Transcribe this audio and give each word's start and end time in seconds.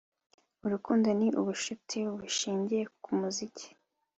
“urukundo 0.65 1.07
ni 1.19 1.27
ubucuti 1.39 1.99
bushingiye 2.17 2.83
ku 3.03 3.09
muziki.” 3.19 3.67